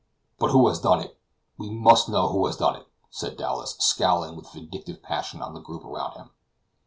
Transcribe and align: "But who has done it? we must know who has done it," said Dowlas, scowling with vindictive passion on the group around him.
"But 0.39 0.49
who 0.49 0.67
has 0.67 0.79
done 0.81 0.99
it? 1.01 1.19
we 1.59 1.69
must 1.69 2.09
know 2.09 2.29
who 2.29 2.47
has 2.47 2.57
done 2.57 2.75
it," 2.75 2.87
said 3.11 3.37
Dowlas, 3.37 3.75
scowling 3.77 4.35
with 4.35 4.49
vindictive 4.51 5.03
passion 5.03 5.43
on 5.43 5.53
the 5.53 5.61
group 5.61 5.85
around 5.85 6.13
him. 6.15 6.31